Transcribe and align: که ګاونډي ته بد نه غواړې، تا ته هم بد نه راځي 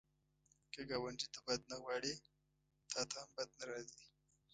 که 0.73 0.81
ګاونډي 0.89 1.27
ته 1.33 1.39
بد 1.45 1.61
نه 1.69 1.77
غواړې، 1.81 2.13
تا 2.91 3.01
ته 3.09 3.15
هم 3.21 3.29
بد 3.37 3.49
نه 3.57 3.63
راځي 3.69 4.03